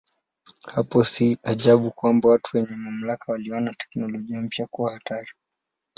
Hapo 0.67 1.03
si 1.03 1.37
ajabu 1.43 1.91
kwamba 1.91 2.29
watu 2.29 2.57
wenye 2.57 2.75
mamlaka 2.75 3.31
waliona 3.31 3.73
teknolojia 3.73 4.41
mpya 4.41 4.67
kuwa 4.67 4.91
hatari. 4.93 5.31